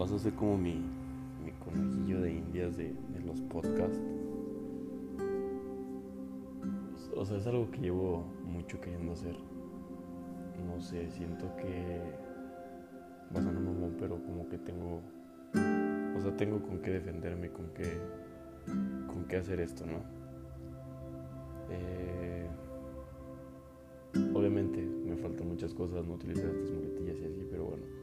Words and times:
vas 0.00 0.12
a 0.12 0.18
ser 0.18 0.32
como 0.32 0.56
mi, 0.56 0.82
mi 1.44 1.52
conejillo 1.62 2.22
de 2.22 2.32
indias 2.32 2.74
de, 2.78 2.84
de 2.84 3.20
los 3.20 3.42
podcasts. 3.42 4.00
O 7.14 7.24
sea, 7.26 7.36
es 7.36 7.46
algo 7.46 7.70
que 7.70 7.80
llevo 7.80 8.24
mucho 8.46 8.80
queriendo 8.80 9.12
hacer. 9.12 9.36
No 10.66 10.80
sé, 10.80 11.10
siento 11.10 11.54
que 11.56 12.00
va 13.34 13.40
a 13.40 13.42
sonar 13.42 13.62
mamón, 13.62 13.94
pero 13.98 14.16
como 14.24 14.48
que 14.48 14.56
tengo. 14.56 15.02
O 16.16 16.20
sea, 16.22 16.34
tengo 16.34 16.62
con 16.62 16.78
qué 16.78 16.92
defenderme, 16.92 17.50
con 17.50 17.68
qué. 17.74 18.00
con 19.06 19.26
qué 19.28 19.36
hacer 19.36 19.60
esto, 19.60 19.84
¿no? 19.84 19.98
Eh, 21.68 22.48
obviamente 24.32 24.80
me 24.80 25.16
faltan 25.16 25.46
muchas 25.46 25.74
cosas, 25.74 26.06
no 26.06 26.14
utilizar 26.14 26.46
estas 26.46 26.70
muletillas 26.70 27.18
y 27.20 27.24
así, 27.26 27.46
pero 27.50 27.64
bueno. 27.66 27.99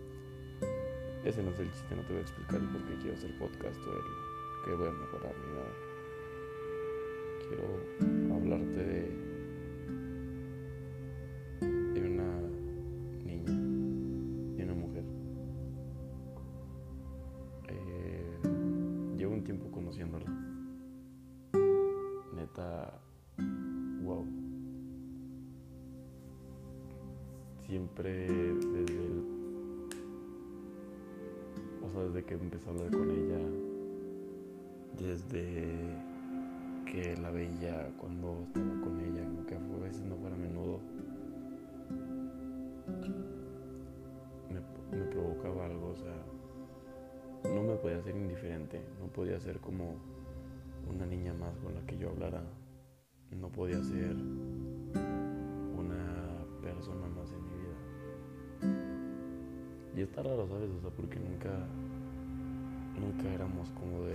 Ese 1.27 1.43
no 1.43 1.51
es 1.51 1.59
el 1.59 1.69
chiste, 1.73 1.93
no 1.93 2.03
te 2.03 2.13
voy 2.13 2.19
a 2.19 2.21
explicar 2.21 2.55
el 2.55 2.69
por 2.69 2.81
qué 2.85 2.95
quiero 3.01 3.17
hacer 3.17 3.37
podcast 3.37 3.85
o 3.85 3.91
el 3.91 4.03
que 4.63 4.75
voy 4.75 4.87
a 4.87 4.91
mejorar 4.91 5.35
ni 5.35 5.51
nada. 5.55 5.73
Quiero 7.49 7.65
hablarte 8.33 8.79
de, 8.85 9.11
de 28.13 28.66
desde 32.05 32.23
que 32.23 32.33
empecé 32.35 32.67
a 32.67 32.71
hablar 32.71 32.91
con 32.91 33.09
ella, 33.09 33.39
desde 34.99 35.77
que 36.85 37.17
la 37.17 37.31
veía 37.31 37.89
cuando 37.97 38.43
estaba 38.47 38.81
con 38.81 38.99
ella, 38.99 39.25
aunque 39.25 39.55
a 39.55 39.79
veces 39.83 40.03
no 40.03 40.15
fuera 40.17 40.35
a 40.35 40.39
menudo, 40.39 40.79
me, 44.49 44.97
me 44.97 45.05
provocaba 45.05 45.65
algo, 45.65 45.89
o 45.89 45.95
sea, 45.95 47.51
no 47.53 47.63
me 47.63 47.75
podía 47.75 48.01
ser 48.01 48.15
indiferente, 48.15 48.81
no 48.99 49.07
podía 49.07 49.39
ser 49.39 49.59
como 49.59 49.95
una 50.89 51.05
niña 51.05 51.33
más 51.33 51.57
con 51.59 51.73
la 51.75 51.81
que 51.85 51.97
yo 51.97 52.09
hablara, 52.09 52.43
no 53.31 53.49
podía 53.49 53.83
ser 53.83 54.15
una 55.75 56.45
persona 56.61 57.07
más 57.07 57.31
en. 57.31 57.46
Y 59.97 60.01
está 60.01 60.21
raro, 60.21 60.47
¿sabes? 60.47 60.69
O 60.77 60.79
sea, 60.79 60.91
porque 60.91 61.17
nunca, 61.17 61.49
nunca 63.01 63.33
éramos 63.33 63.71
como 63.71 64.03
de, 64.03 64.13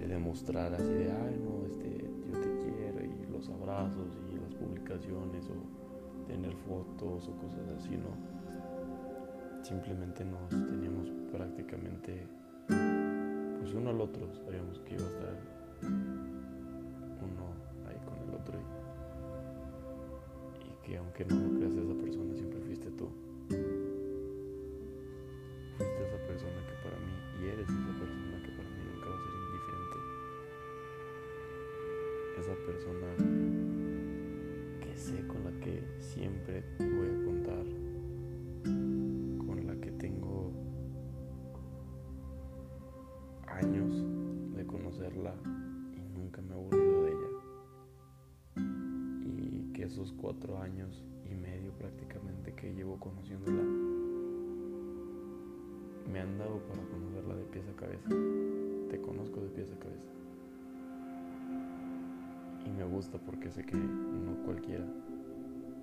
de 0.00 0.08
demostrar 0.14 0.72
así 0.72 0.88
de, 0.88 1.12
ay, 1.12 1.38
no, 1.44 1.66
este, 1.66 2.08
yo 2.32 2.40
te 2.40 2.48
quiero, 2.56 3.04
y 3.04 3.30
los 3.30 3.50
abrazos 3.50 4.16
y 4.32 4.36
las 4.40 4.54
publicaciones, 4.54 5.44
o 5.50 6.26
tener 6.26 6.56
fotos 6.66 7.28
o 7.28 7.36
cosas 7.36 7.68
así, 7.76 7.98
¿no? 7.98 8.16
Simplemente 9.62 10.24
nos 10.24 10.48
teníamos 10.48 11.10
prácticamente, 11.30 12.26
pues 12.66 13.74
uno 13.74 13.90
al 13.90 14.00
otro, 14.00 14.26
sabíamos 14.32 14.78
que 14.80 14.94
iba 14.94 15.04
a 15.04 15.08
estar 15.08 15.36
uno 17.20 17.52
ahí 17.86 18.00
con 18.06 18.16
el 18.26 18.34
otro, 18.40 18.58
y, 20.62 20.64
y 20.64 20.86
que 20.86 20.96
aunque 20.96 21.26
no 21.26 21.34
lo 21.34 21.58
creas, 21.58 21.74
esa 21.74 21.94
persona 21.94 22.34
siempre 22.34 22.58
fuiste 22.62 22.90
tú 22.92 23.10
Esa 32.42 32.56
persona 32.66 33.06
que 34.80 34.96
sé 34.96 35.24
con 35.28 35.44
la 35.44 35.52
que 35.60 35.80
siempre 36.00 36.64
voy 36.76 37.08
a 37.08 37.24
contar, 37.24 37.64
con 39.46 39.64
la 39.64 39.76
que 39.76 39.92
tengo 39.92 40.50
años 43.46 44.04
de 44.56 44.66
conocerla 44.66 45.36
y 45.94 46.18
nunca 46.18 46.42
me 46.42 46.50
he 46.50 46.54
aburrido 46.54 47.04
de 47.04 47.12
ella. 47.12 47.30
Y 49.24 49.72
que 49.72 49.84
esos 49.84 50.12
cuatro 50.14 50.58
años 50.58 51.04
y 51.30 51.36
medio 51.36 51.70
prácticamente 51.78 52.54
que 52.54 52.74
llevo 52.74 52.98
conociéndola, 52.98 53.62
me 56.12 56.18
han 56.18 56.38
dado 56.38 56.58
para 56.62 56.82
conocerla 56.88 57.36
de 57.36 57.44
pies 57.44 57.68
a 57.68 57.76
cabeza. 57.76 58.08
Te 58.90 59.00
conozco 59.00 59.40
de 59.42 59.48
pies 59.50 59.70
a 59.70 59.78
cabeza. 59.78 60.21
Me 62.76 62.84
gusta 62.84 63.18
porque 63.18 63.50
sé 63.50 63.64
que 63.64 63.76
no 63.76 64.34
cualquiera. 64.44 64.84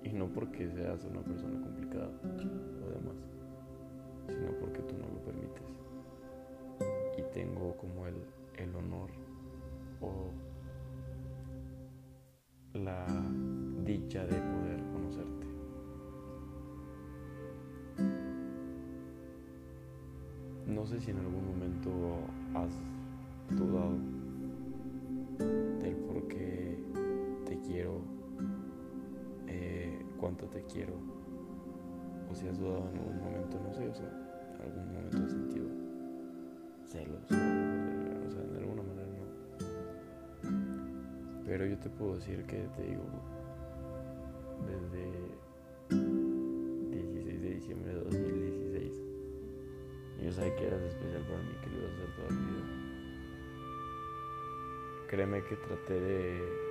Y 0.02 0.12
no 0.12 0.26
porque 0.28 0.68
seas 0.70 1.04
una 1.04 1.20
persona 1.20 1.60
complicada 1.60 2.10
o 2.84 2.90
demás, 2.90 3.16
sino 4.26 4.52
porque 4.58 4.80
tú 4.80 4.94
no 4.96 5.06
lo 5.08 5.22
permites. 5.24 5.76
Y 7.18 7.22
tengo 7.34 7.76
como 7.76 8.06
el, 8.06 8.14
el 8.56 8.74
honor 8.74 9.10
o 10.00 10.30
la 12.78 13.06
dicha 13.84 14.24
de 14.24 14.36
poder 14.36 14.80
conocerte. 14.92 15.46
No 20.66 20.86
sé 20.86 21.00
si 21.00 21.10
en 21.10 21.18
algún 21.18 21.46
momento 21.46 21.90
has 22.54 22.70
dudado 23.58 24.09
cuánto 30.20 30.46
te 30.46 30.62
quiero, 30.64 30.92
o 32.30 32.34
si 32.34 32.46
has 32.46 32.58
dudado 32.58 32.90
en 32.90 32.98
algún 32.98 33.18
momento, 33.18 33.58
no 33.58 33.72
sé, 33.72 33.88
o 33.88 33.94
sea, 33.94 34.06
en 34.54 34.62
algún 34.62 34.92
momento 34.92 35.16
has 35.24 35.30
sentido 35.30 35.66
celos, 36.84 37.24
o, 37.24 37.28
sea, 38.30 38.42
de 38.42 38.58
alguna 38.58 38.82
manera 38.82 39.08
no. 39.08 39.24
Pero 41.46 41.64
yo 41.66 41.78
te 41.78 41.88
puedo 41.88 42.16
decir 42.16 42.44
que 42.44 42.68
te 42.76 42.82
digo, 42.82 43.02
desde 44.68 45.10
16 46.90 47.42
de 47.42 47.50
diciembre 47.54 47.94
de 47.94 48.00
2016, 48.00 49.02
yo 50.22 50.32
sabía 50.32 50.54
que 50.54 50.66
eras 50.66 50.82
especial 50.82 51.22
para 51.22 51.38
mí, 51.38 51.48
que 51.64 51.70
lo 51.70 51.78
ibas 51.78 51.92
a 51.92 51.94
hacer 51.94 52.14
toda 52.16 52.30
mi 52.30 52.46
vida. 52.52 52.66
Créeme 55.08 55.42
que 55.44 55.56
traté 55.56 55.94
de, 55.98 56.69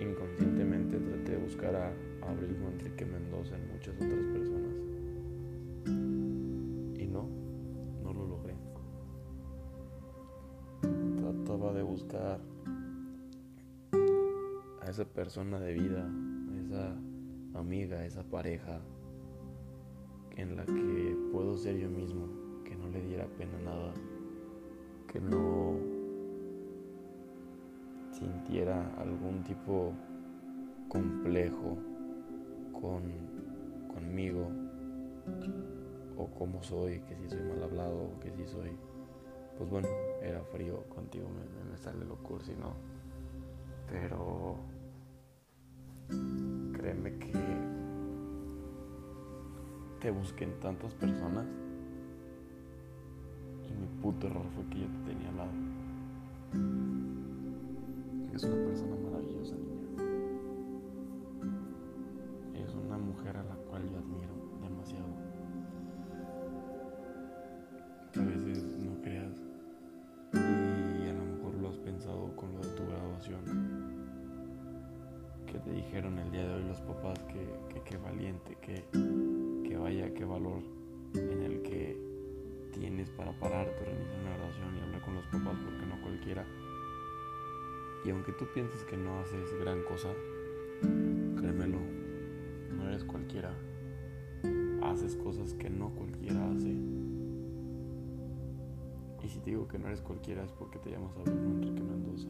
inconscientemente, 0.00 0.98
traté 0.98 1.32
de 1.32 1.38
buscar 1.38 1.74
a 1.74 1.92
Abril 2.22 2.56
Enrique 2.72 3.04
Mendoza 3.04 3.56
en 3.56 3.72
muchas 3.72 3.94
otras 3.96 4.24
personas. 4.32 4.74
Y 6.98 7.06
no, 7.06 7.28
no 8.02 8.12
lo 8.12 8.26
logré. 8.26 8.54
Trataba 11.16 11.72
de 11.74 11.82
buscar 11.82 12.40
a 14.80 14.90
esa 14.90 15.04
persona 15.04 15.60
de 15.60 15.72
vida, 15.74 16.06
a 16.06 16.60
esa 16.60 16.96
amiga, 17.58 17.98
a 17.98 18.06
esa 18.06 18.22
pareja 18.22 18.80
en 20.36 20.56
la 20.56 20.64
que 20.64 21.16
puedo 21.32 21.56
ser 21.56 21.76
yo 21.76 21.90
mismo, 21.90 22.28
que 22.64 22.74
no 22.74 22.88
le 22.88 23.02
diera 23.02 23.26
pena 23.36 23.58
nada, 23.62 23.92
que 25.06 25.20
no 25.20 25.89
sintiera 28.20 28.94
algún 28.98 29.42
tipo 29.42 29.92
complejo 30.88 31.78
con, 32.72 33.02
conmigo 33.88 34.46
o 36.16 36.26
cómo 36.38 36.62
soy, 36.62 37.00
que 37.00 37.16
si 37.16 37.30
soy 37.30 37.42
mal 37.42 37.62
hablado, 37.62 38.10
que 38.20 38.30
si 38.30 38.46
soy, 38.46 38.70
pues 39.56 39.70
bueno, 39.70 39.88
era 40.22 40.40
frío 40.44 40.84
contigo, 40.90 41.28
me, 41.28 41.70
me 41.70 41.78
sale 41.78 42.04
lo 42.04 42.16
cursi, 42.16 42.52
¿no? 42.52 42.74
Pero 43.88 44.56
créeme 46.74 47.16
que 47.18 47.32
te 50.00 50.10
busqué 50.10 50.44
en 50.44 50.60
tantas 50.60 50.94
personas 50.94 51.46
y 53.68 53.72
mi 53.72 53.86
puto 54.02 54.26
error 54.26 54.46
fue 54.54 54.64
que 54.66 54.80
yo 54.80 54.86
te 54.86 55.12
tenía 55.12 55.28
al 55.30 55.36
lado. 55.36 57.19
Es 58.40 58.44
una 58.46 58.56
persona 58.64 58.96
maravillosa, 58.96 59.09
Aunque 88.30 88.44
tú 88.44 88.52
pienses 88.52 88.84
que 88.84 88.96
no 88.96 89.18
haces 89.18 89.52
gran 89.58 89.82
cosa, 89.82 90.08
créemelo, 91.36 91.80
no 92.76 92.88
eres 92.88 93.02
cualquiera. 93.02 93.52
Haces 94.84 95.16
cosas 95.16 95.52
que 95.54 95.68
no 95.68 95.90
cualquiera 95.90 96.48
hace. 96.52 96.68
Y 99.24 99.28
si 99.28 99.40
te 99.40 99.50
digo 99.50 99.66
que 99.66 99.80
no 99.80 99.88
eres 99.88 100.00
cualquiera 100.00 100.44
es 100.44 100.52
porque 100.52 100.78
te 100.78 100.92
llamas 100.92 101.16
Abelino 101.16 101.50
Enrique 101.50 101.82
Mendoza. 101.82 102.28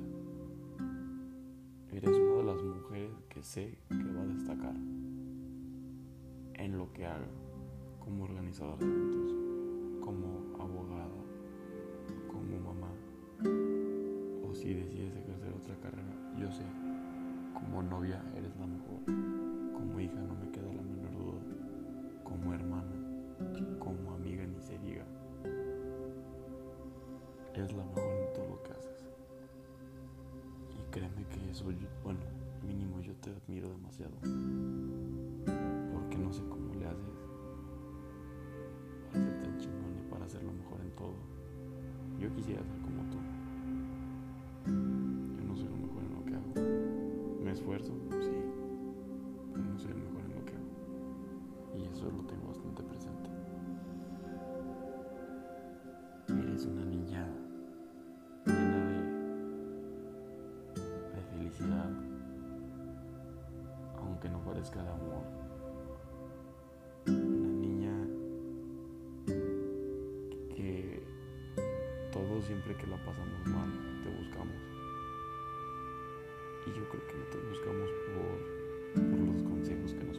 Eres 1.92 2.16
una 2.16 2.36
de 2.36 2.44
las 2.44 2.62
mujeres 2.62 3.12
que 3.28 3.42
sé 3.42 3.76
que 3.90 4.12
va 4.12 4.22
a 4.22 4.26
destacar 4.26 4.76
en 6.54 6.78
lo 6.78 6.90
que 6.94 7.04
haga 7.04 7.28
como 7.98 8.24
organizadora 8.24 8.78
de 8.78 8.86
eventos, 8.86 9.34
como 10.00 10.56
abogada, 10.58 11.29
si 14.60 14.74
decides 14.74 15.16
ejercer 15.16 15.54
otra 15.54 15.74
carrera, 15.76 16.12
yo 16.38 16.52
sé, 16.52 16.62
como 17.54 17.82
novia 17.82 18.22
eres 18.36 18.54
la 18.58 18.66
mejor, 18.66 19.00
como 19.72 19.98
hija 19.98 20.20
no 20.20 20.34
me 20.34 20.50
queda 20.50 20.70
la 20.70 20.82
menor 20.82 21.12
duda, 21.16 21.40
como 22.22 22.52
hermana, 22.52 22.92
como 23.78 24.12
amiga 24.12 24.44
ni 24.44 24.60
se 24.60 24.78
diga, 24.80 25.06
es 27.54 27.72
la 27.72 27.84
mejor 27.84 28.02
en 28.02 28.32
todo 28.34 28.48
lo 28.50 28.62
que 28.62 28.72
haces. 28.72 29.08
Y 30.76 30.90
créeme 30.90 31.24
que 31.30 31.50
eso, 31.50 31.64
bueno, 32.04 32.20
mínimo 32.66 33.00
yo 33.00 33.14
te 33.14 33.30
admiro 33.30 33.70
demasiado, 33.70 34.12
porque 35.90 36.18
no 36.18 36.30
sé 36.34 36.42
cómo 36.50 36.74
le 36.74 36.86
haces 36.86 37.16
para 39.10 39.24
ser 39.24 39.40
tan 39.40 39.56
chingón 39.56 39.96
y 40.04 40.10
para 40.10 40.26
hacer 40.26 40.42
lo 40.42 40.52
mejor 40.52 40.82
en 40.82 40.90
todo. 40.90 41.14
Yo 42.18 42.30
quisiera 42.34 42.62
ser 42.62 42.78
como 42.82 43.10
tú. 43.10 43.39
Yo 44.66 45.44
no 45.44 45.56
soy 45.56 45.68
lo 45.68 45.76
mejor 45.76 46.02
en 46.02 46.14
lo 46.14 46.24
que 46.24 46.34
hago. 46.34 46.54
Me 47.42 47.52
esfuerzo, 47.52 47.92
sí, 48.20 48.42
pero 49.52 49.64
no 49.64 49.78
soy 49.78 49.90
el 49.92 49.98
mejor 49.98 50.22
en 50.24 50.34
lo 50.34 50.44
que 50.44 50.54
hago. 50.54 51.78
Y 51.78 51.84
eso 51.84 52.10
lo 52.10 52.22
tengo 52.24 52.48
bastante 52.48 52.82
presente. 52.82 53.30
Eres 56.28 56.66
una 56.66 56.84
niña 56.84 57.26
llena 58.46 58.86
de, 58.86 59.02
de 61.14 61.22
felicidad, 61.32 61.90
aunque 63.98 64.28
no 64.28 64.44
parezca 64.44 64.82
de 64.82 64.90
amor. 64.90 65.24
Una 67.06 67.48
niña 67.48 68.06
que 70.54 71.02
todos 72.12 72.44
siempre 72.44 72.76
que 72.76 72.86
la 72.86 72.96
pasamos 73.04 73.46
mal 73.46 73.70
te 74.02 74.10
Y 76.66 76.72
yo 76.78 76.84
creo 76.88 77.06
que 77.06 77.14
te 77.30 77.38
buscamos 77.48 77.90
por, 78.14 79.02
por 79.10 79.20
los 79.20 79.42
consejos 79.42 79.94
que 79.94 80.04
nos 80.04 80.18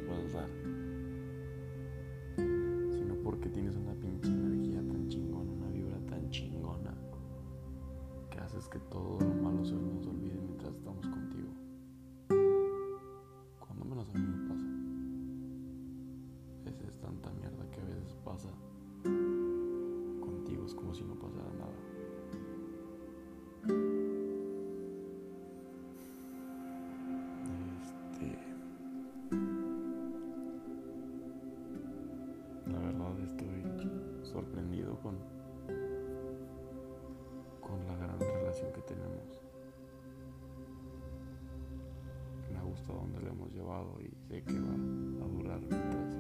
Me 42.82 42.88
gusta 42.88 42.94
donde 42.94 43.22
le 43.22 43.30
hemos 43.30 43.54
llevado 43.54 44.02
y 44.02 44.10
sé 44.28 44.42
que 44.44 44.54
va 44.60 44.74
a 44.74 45.28
durar 45.28 45.60
mientras 45.60 46.16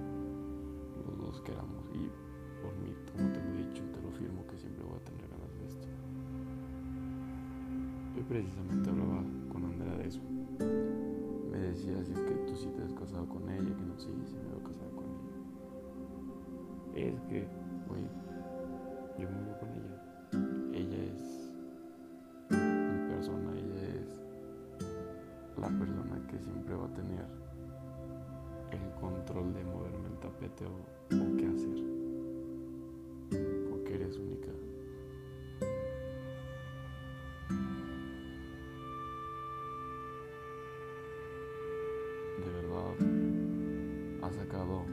los 1.08 1.18
dos 1.18 1.42
queramos. 1.42 1.90
Y 1.92 2.08
por 2.62 2.78
mí, 2.78 2.94
como 3.12 3.32
te 3.32 3.42
lo 3.42 3.50
he 3.50 3.58
dicho, 3.68 3.84
te 3.92 4.02
lo 4.02 4.12
firmo 4.12 4.46
que 4.46 4.60
siempre 4.60 4.84
voy 4.84 4.98
a 4.98 5.04
tener 5.04 5.28
ganas 5.28 5.52
de 5.58 5.66
esto. 5.66 5.88
Hoy 8.16 8.24
precisamente 8.30 8.90
hablaba 8.92 9.24
con 9.52 9.66
Andrea 9.66 9.98
de 9.98 10.08
eso. 10.08 10.22
Me 11.52 11.58
decía 11.58 12.04
si 12.04 12.12
es 12.12 12.20
que 12.20 12.36
tú 12.46 12.56
sí 12.56 12.68
te 12.76 12.84
has 12.84 12.94
casado 12.94 13.28
con 13.28 13.50
ella, 13.50 13.76
que 13.76 13.84
no, 13.84 13.98
sí, 13.98 14.10
sí 14.28 14.36
me 14.36 14.50
veo 14.50 14.62
casado 14.62 14.92
con 14.96 15.06
ella. 16.96 17.10
Es 17.10 17.20
que, 17.22 17.48
güey, 17.88 18.04
yo 19.18 19.30
me 19.32 19.42
veo 19.46 19.58
con. 19.60 19.70
Ella 19.70 20.11
va 26.76 26.86
a 26.86 26.94
tener 26.94 27.26
el 28.72 29.00
control 29.00 29.54
de 29.54 29.64
moverme 29.64 30.08
el 30.08 30.18
tapete 30.20 30.66
o, 30.66 30.70
o 30.70 31.38
qué 31.38 31.48
hacer. 31.48 31.78
Porque 33.70 33.96
eres 33.96 34.18
única. 34.18 34.52
De 42.40 42.52
verdad, 42.52 42.96
ha 44.24 44.32
sacado 44.32 44.86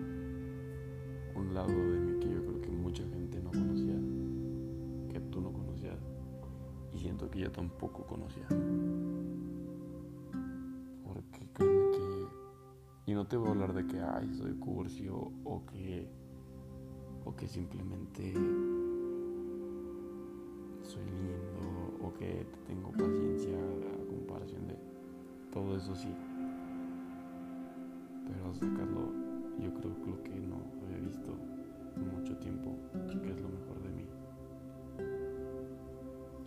un 1.35 1.55
lado 1.55 1.69
de 1.69 2.01
mí 2.01 2.19
que 2.21 2.31
yo 2.31 2.45
creo 2.45 2.61
que 2.61 2.71
mucha 2.71 3.05
gente 3.05 3.41
no 3.41 3.51
conocía, 3.51 3.97
que 5.13 5.21
tú 5.31 5.41
no 5.41 5.53
conocías, 5.53 5.99
y 6.93 6.99
siento 6.99 7.31
que 7.31 7.41
yo 7.41 7.53
tampoco 7.53 8.05
conocía. 8.05 8.47
Te 13.29 13.37
voy 13.37 13.49
a 13.49 13.51
hablar 13.51 13.75
de 13.75 13.87
que, 13.87 14.01
ay, 14.01 14.33
soy 14.33 14.55
cursi 14.55 15.09
o, 15.09 15.63
que. 15.67 16.09
O 17.25 17.37
que 17.37 17.47
simplemente. 17.47 18.33
Soy 20.83 21.05
lindo 21.05 22.07
o 22.07 22.15
que 22.15 22.47
tengo 22.67 22.91
paciencia 22.93 23.59
a 23.59 24.07
comparación 24.09 24.67
de. 24.69 24.79
Todo 25.53 25.77
eso 25.77 25.95
sí. 25.95 26.15
Pero 28.27 28.55
sacarlo, 28.55 29.13
yo 29.59 29.75
creo 29.75 29.95
que 30.03 30.11
lo 30.11 30.23
que 30.23 30.41
no 30.41 30.57
había 30.85 30.99
visto 30.99 31.37
en 31.97 32.09
mucho 32.17 32.37
tiempo, 32.39 32.75
que 33.23 33.31
es 33.31 33.41
lo 33.43 33.49
mejor 33.49 33.83
de 33.83 33.91
mí. 33.91 34.07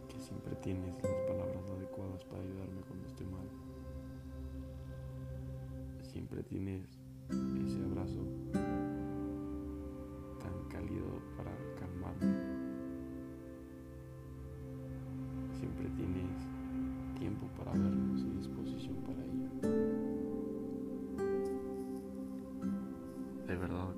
Que 0.08 0.20
siempre 0.20 0.56
tienes 0.56 0.96
siempre 6.32 6.44
tienes 6.44 6.88
ese 7.30 7.84
abrazo 7.84 8.22
tan 10.40 10.54
cálido 10.70 11.20
para 11.36 11.52
calmarme. 11.78 12.38
Siempre 15.60 15.90
tienes 15.98 16.48
tiempo 17.20 17.48
para 17.58 17.74
vernos 17.74 18.22
y 18.22 18.30
disposición 18.38 18.96
para 19.06 19.26
ello. 19.26 19.50
De 23.48 23.56
verdad, 23.58 23.91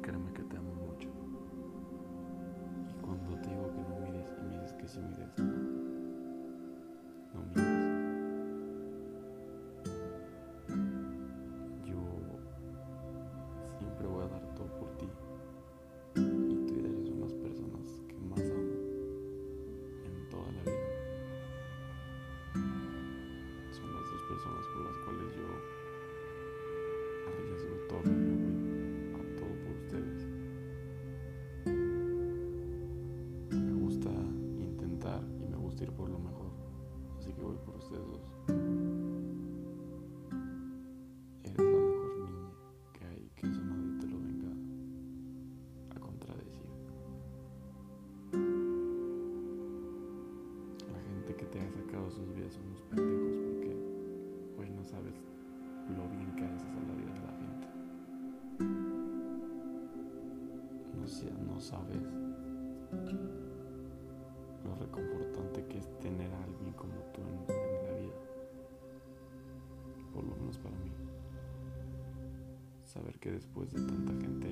que 73.23 73.31
después 73.31 73.71
de 73.71 73.79
tanta 73.79 74.11
gente 74.19 74.49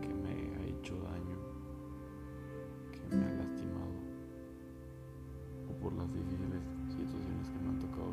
que 0.00 0.08
me 0.08 0.30
ha 0.30 0.64
hecho 0.64 0.94
daño, 1.02 1.36
que 2.90 3.14
me 3.14 3.22
ha 3.26 3.34
lastimado, 3.34 3.92
o 5.68 5.72
por 5.78 5.92
las 5.92 6.10
difíciles 6.14 6.62
situaciones 6.88 7.50
que 7.50 7.58
me 7.58 7.68
han 7.68 7.78
tocado 7.78 8.07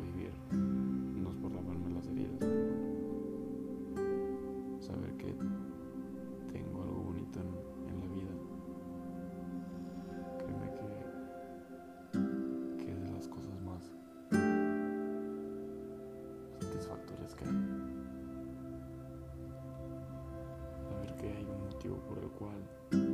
motivo 21.86 21.96
por 22.08 22.18
el 22.18 22.30
cual 22.30 23.05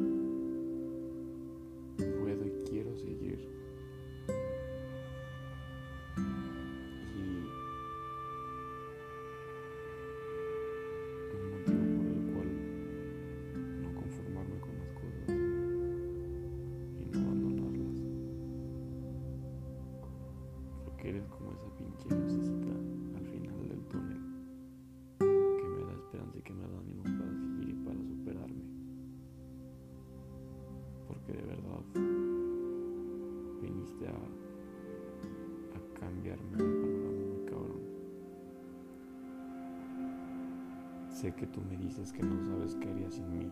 Sé 41.22 41.32
que 41.32 41.46
tú 41.46 41.60
me 41.60 41.76
dices 41.76 42.12
que 42.12 42.20
no 42.20 42.44
sabes 42.44 42.74
qué 42.80 42.88
harías 42.88 43.14
sin 43.14 43.30
mí 43.30 43.48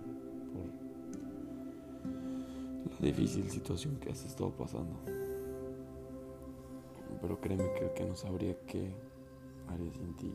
por 2.82 2.92
la 3.00 3.06
difícil 3.06 3.48
situación 3.48 3.94
que 4.00 4.10
has 4.10 4.24
estado 4.24 4.50
pasando. 4.50 4.98
Pero 7.22 7.40
créeme 7.40 7.72
que 7.74 7.84
el 7.84 7.92
que 7.92 8.04
no 8.06 8.16
sabría 8.16 8.58
qué 8.66 8.92
haría 9.68 9.92
sin 9.92 10.16
ti 10.16 10.34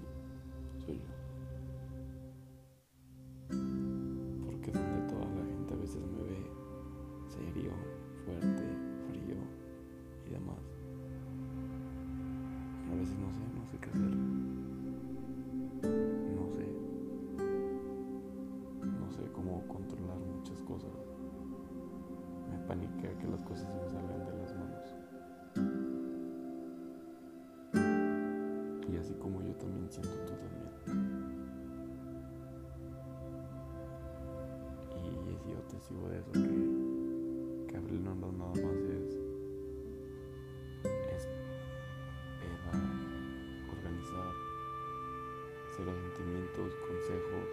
consejos, 47.06 47.50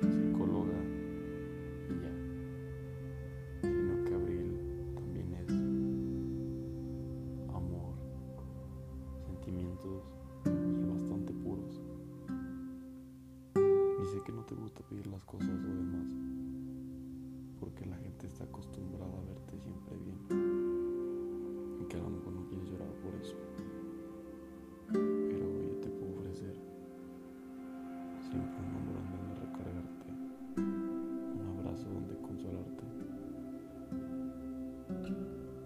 psicóloga 0.00 0.78
y 1.88 1.94
ya. 2.02 2.12
Sino 3.62 4.04
que 4.04 4.14
Abril 4.14 4.60
también 4.94 5.32
es 5.32 5.50
amor, 7.48 7.94
sentimientos 9.26 10.02
y 10.44 10.84
bastante 10.90 11.32
puros. 11.32 11.80
Y 13.56 14.04
sé 14.06 14.20
que 14.26 14.32
no 14.32 14.44
te 14.44 14.54
gusta 14.54 14.82
pedir 14.82 15.06
las 15.06 15.24
cosas 15.24 15.48
o 15.48 15.74
demás, 15.74 16.14
porque 17.60 17.86
la 17.86 17.96
gente 17.96 18.26
está 18.26 18.44
acostumbrada 18.44 19.18
a 19.18 19.24
verte 19.24 19.58
siempre 19.60 19.96
bien. 19.96 20.18
Y 21.80 21.84
que 21.86 21.96
a 21.96 22.00
lo 22.00 22.10
mejor 22.10 22.32
no 22.34 22.46
quieres 22.48 22.68
llorar 22.68 22.92
por 23.02 23.14
eso. 23.14 23.36
Siempre 28.34 28.58
un 28.58 28.74
hombro 28.74 28.98
donde 29.14 29.34
recargarte, 29.46 30.08
un 30.56 31.42
abrazo 31.56 31.86
donde 31.88 32.14
consolarte 32.18 32.84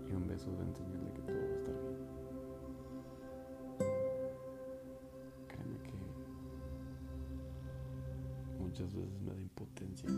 y 0.07 0.13
un 0.13 0.29
beso 0.29 0.51
de 0.53 0.65
enseñarle 0.65 1.11
que 1.15 1.23
todo 1.23 1.39
va 1.39 1.45
a 1.45 1.57
estar 1.57 1.75
bien. 1.81 1.97
Créeme 5.49 5.79
que 5.79 5.97
muchas 8.63 8.93
veces 8.93 9.19
me 9.23 9.33
da 9.33 9.41
impotencia 9.41 10.11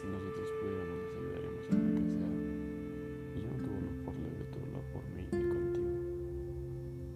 si 0.00 0.06
nosotros 0.08 0.48
pudiéramos 0.60 0.98
les 1.02 1.14
ayudaríamos 1.16 1.64
en 1.70 1.76
lo 1.84 2.00
que 2.00 2.06
sea. 2.08 2.32
Y 3.34 3.36
yo 3.42 3.48
no 3.50 3.56
te 3.64 3.68
hablo 3.74 3.90
por 4.04 4.14
Leo, 4.14 4.44
te 4.50 4.58
hablo 4.60 4.80
por 4.92 5.04
mí 5.14 5.22
y 5.26 5.30
contigo. 5.54 5.90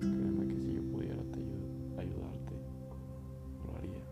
Créeme 0.01 0.45
que 0.49 0.59
si 0.61 0.75
yo 0.75 0.83
pudiera 0.93 1.23
te 1.33 1.39
ayu- 1.41 1.99
ayudarte, 1.99 2.55
lo 3.65 3.77
haría. 3.77 4.05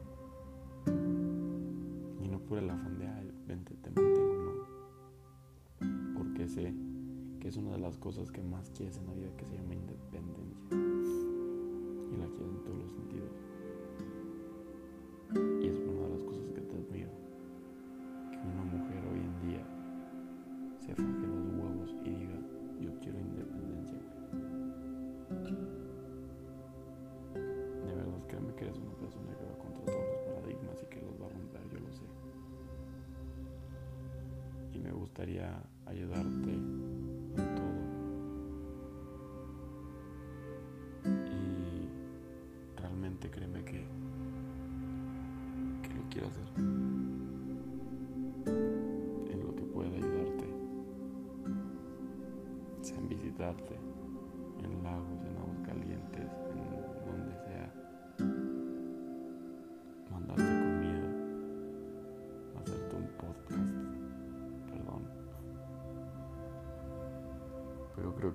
Y 2.25 2.29
no 2.29 2.39
por 2.41 2.59
el 2.59 2.71
afán 2.71 2.99
de, 2.99 3.07
ay, 3.07 3.31
vente, 3.47 3.75
te 3.83 3.91
mantengo, 3.91 4.37
no. 4.45 4.53
Porque 6.19 6.49
sé 6.49 6.75
que 7.41 7.49
es 7.49 7.57
una 7.57 7.73
de 7.73 7.79
las 7.79 7.97
cosas 7.99 8.31
que 8.31 8.43
más 8.43 8.71
quieres 8.71 8.97
en 8.99 9.07
la 9.07 9.13
vida, 9.15 9.37
que 9.37 9.45
se 9.45 9.57
llama 9.57 9.75
independencia. 9.75 10.59
Y 10.71 12.17
la 12.17 12.27
quieres 12.27 12.53
en 12.55 12.65
todos 12.65 12.79
los 12.79 12.91
sentidos. 12.93 13.31
gustaría 35.23 35.55
ayudarte 35.87 36.51
en 36.51 37.55
todo. 37.55 37.81
Y 41.05 41.89
realmente 42.81 43.31
créeme 43.31 43.65
que, 43.65 43.85
que 45.83 45.95
lo 45.95 46.03
quiero 46.11 46.27
hacer. 46.27 46.43
en 49.31 49.47
lo 49.47 49.55
que 49.55 49.63
pueda 49.63 49.91
ayudarte, 49.91 50.47
sean 52.81 53.09
visitarte, 53.09 53.77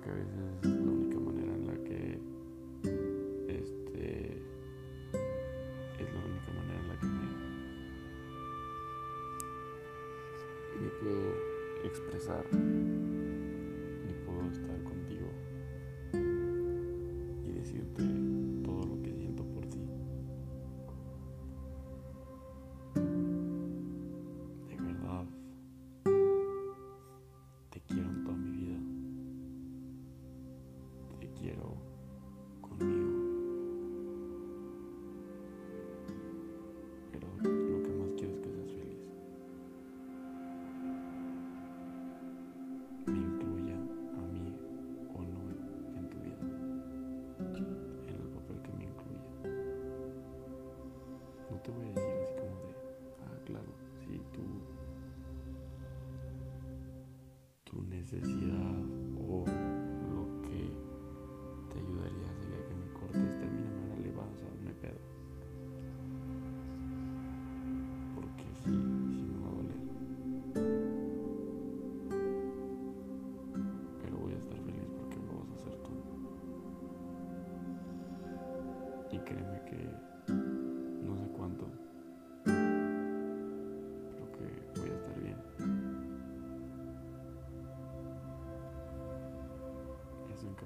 que 0.00 0.10
a 0.10 0.14
veces 0.14 0.34
es 0.62 0.70
la 0.80 0.92
única 0.92 1.18
manera 1.18 1.54
en 1.54 1.66
la 1.66 1.74
que 1.84 2.20
este 3.48 4.42
es 5.98 6.14
la 6.14 6.24
única 6.24 6.52
manera 6.52 6.80
en 6.80 6.88
la 6.88 6.98
que 7.00 7.06
me, 7.06 7.26
me 10.80 10.90
puedo 11.00 11.32
expresar. 11.84 12.44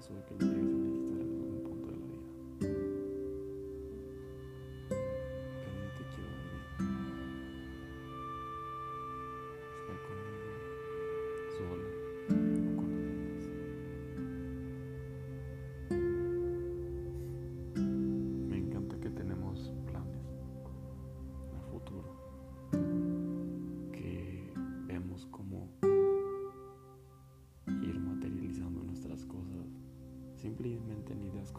so 0.02 0.08
we 0.14 0.22
can 0.26 0.38
do 0.38 0.46
you. 0.46 0.91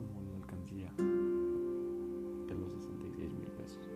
como 0.08 0.36
alcancía 0.38 0.94
de 0.98 2.56
los 2.56 2.72
66 2.74 3.34
mil 3.34 3.50
pesos. 3.52 3.90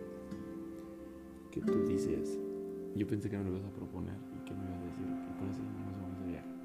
Que 1.50 1.60
tú 1.60 1.84
dices, 1.86 2.38
yo 2.94 3.06
pensé 3.06 3.30
que 3.30 3.38
me 3.38 3.44
lo 3.44 3.50
ibas 3.50 3.64
a 3.64 3.70
proponer 3.70 4.16
y 4.36 4.44
que 4.44 4.54
me 4.54 4.64
ibas 4.64 4.80
a 4.80 4.84
decir, 4.84 5.06
y 5.06 5.38
con 5.38 5.48
ese 5.50 5.60
dinero 5.60 5.90
nos 5.92 6.02
vamos 6.02 6.20
a 6.20 6.26
viajar. 6.26 6.57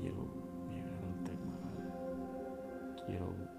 quiero 0.00 0.28
llegar 0.70 1.04
al 1.04 1.24
Taj 1.24 1.40
Mahal. 1.44 1.76
Quiero 3.06 3.57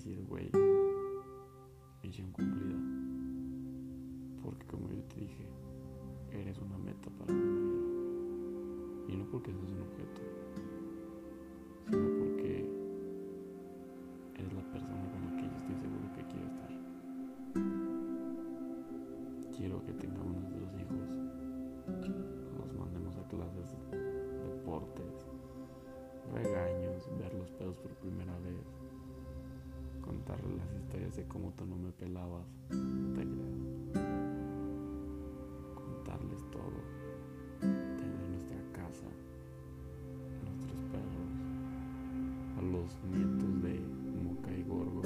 decir, 0.00 0.24
güey, 0.26 0.50
misión 2.02 2.32
cumplida. 2.32 2.78
Porque 4.42 4.66
como 4.66 4.88
yo 4.88 5.02
te 5.04 5.20
dije, 5.20 5.46
eres 6.32 6.58
una 6.58 6.78
meta 6.78 7.10
para 7.18 7.34
mi 7.34 7.40
vida. 7.40 9.08
Y 9.08 9.16
no 9.18 9.24
porque 9.30 9.52
seas 9.52 9.70
un 9.70 9.80
objeto, 9.80 10.20
sino 11.84 11.98
porque 11.98 12.19
pelabas, 31.92 32.46
no 32.70 33.14
te 33.14 33.22
creo. 33.22 33.50
Contarles 35.74 36.50
todo, 36.50 36.80
tener 37.60 38.28
nuestra 38.30 38.62
casa, 38.72 39.06
a 39.06 40.50
nuestros 40.50 40.80
perros, 40.92 41.30
a 42.58 42.62
los 42.62 42.98
nietos 43.04 43.62
de 43.62 43.80
Moca 44.22 44.52
y 44.52 44.62
Gorgo. 44.62 45.02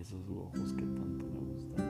Esos 0.00 0.26
ojos 0.30 0.72
que 0.72 0.80
tanto 0.80 1.26
me 1.26 1.52
gustan. 1.52 1.89